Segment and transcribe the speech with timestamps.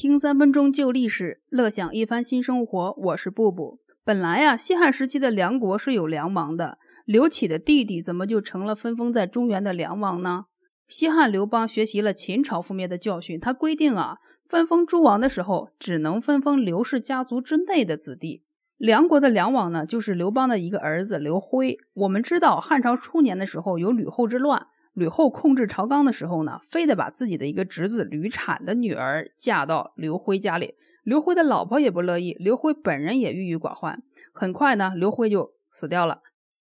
[0.00, 2.94] 听三分钟旧历史，乐享一番新生活。
[2.96, 3.80] 我是布布。
[4.02, 10.46] 本来呀，西汉时期的梁国是有梁王的，刘启的弟弟怎么就成了分封在中原的梁王呢？
[10.88, 14.16] 西汉刘邦学习了秦朝覆灭的教训，他规定啊，
[14.48, 18.44] 分封诸王的时候，只能分封刘氏家族之内的子弟。
[18.78, 21.76] 梁国的梁王呢，就是刘邦的一个儿子刘辉。
[21.92, 24.66] 我们知道，汉朝初年的时候有吕后之乱。
[24.92, 30.74] 吕后控制朝纲的时候呢，非得把自己的一个侄子吕产的女儿嫁到刘辉家里。
[31.02, 34.02] 刘辉的老婆也不乐意，刘辉本人也郁郁寡欢。
[34.32, 36.20] 很快呢，刘辉就死掉了。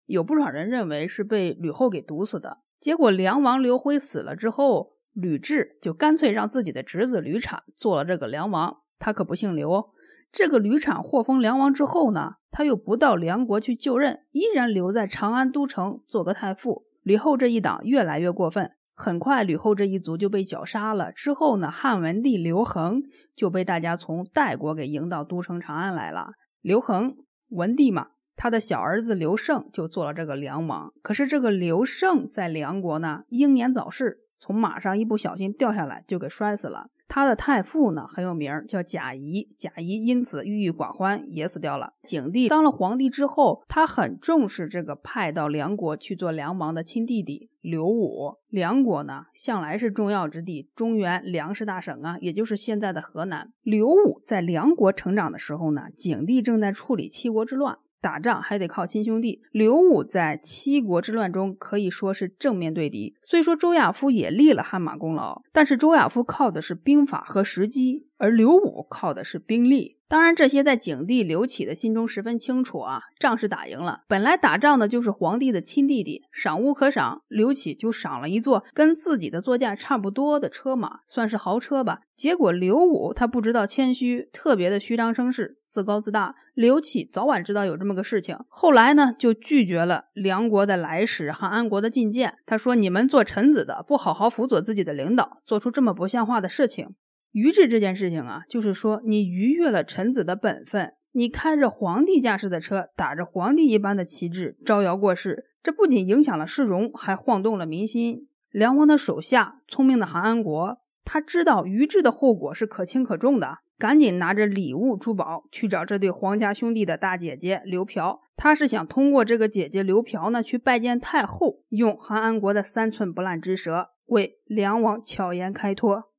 [0.06, 2.58] 有不少人认为是被吕后给毒死的。
[2.78, 8.78] 结果梁王刘辉死了之后，吕雉就干脆让自己的侄子吕产做了这个梁王。
[8.98, 9.90] 他可不姓刘。
[10.32, 16.84] 这个吕产获封梁王之后呢，他又不到梁国去就任，依然留在长安都城做个太傅。
[17.02, 21.10] 吕后这一党越来越过分，很快吕后这一族就被绞杀了。
[21.12, 23.02] 之后呢，汉文帝刘恒
[23.34, 26.32] 就被大家从代国给迎到都城长安来了。
[26.60, 27.16] 刘恒，
[27.48, 30.92] 文帝嘛，他的小儿子刘胜就做了这个梁王。
[31.02, 36.88] 可是这个刘胜在梁国呢，英年早逝，从马上一不小心掉下来就给摔死了。
[37.06, 39.48] 他的太傅呢很有名，叫贾谊。
[39.56, 41.92] 贾谊因此郁郁寡欢，也死掉了。
[42.04, 48.36] 景帝当了皇帝之后，他很重视这个派到梁国去做梁王的亲弟弟刘武。
[48.48, 53.52] 梁国呢向来是重要之地，中原粮食大省啊，也就是现在的河南。
[53.62, 57.76] 刘武在梁国成长的时候呢，景帝正在处理七国之乱。
[58.00, 59.42] 打仗还得靠亲兄弟。
[59.52, 63.14] 刘武在七国之乱中可以说是正面对敌。
[63.22, 69.98] 虽说周亚夫也立了汗马功劳，但是周亚夫靠的是兵法和时机，而刘武靠的是兵力。
[70.10, 73.02] 当然，这些在景帝刘启的心中十分清楚啊。
[73.16, 82.00] 仗是打赢了，本来打仗的就是皇帝的亲弟弟，赏物可赏，刘启就赏了一座跟自己的座驾差不多的车马，算是豪车吧。
[82.16, 86.34] 结果刘武他不知道谦虚，特别的虚张声势，自高自大。
[86.54, 92.34] 刘启早晚知道有这么个事情，后来呢就拒绝了梁国的来使汉安国的觐见。
[92.44, 96.88] 他说：“你们做臣子的不好好辅佐自己的领导，做出这么不像话的事情。”
[97.32, 108.28] 愚智这件事情啊，就是说你逾越了臣子的本分，你开着皇帝驾驶的车，打着皇帝一般的旗帜，招摇过市，这不仅影响了市容，还晃动了民心。
[108.50, 126.09] 梁王的手下聪明的韩安国，他知道愚智的后果是可轻可重的，赶紧拿着礼物珠宝去找这对皇家兄弟的大姐姐刘嫖，他是想通过这个姐姐刘嫖呢，去拜见太后，用韩安国的三寸不烂之舌为梁王巧言开脱。